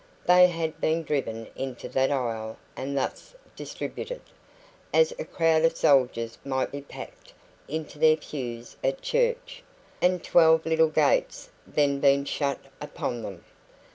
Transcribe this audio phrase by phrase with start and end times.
[0.25, 4.21] They had been driven into that aisle and thus distributed,
[4.91, 7.33] as a crowd of soldiers might be packed
[7.67, 9.61] into their pews at church,
[10.01, 13.43] and twelve little gates had then been shut upon them.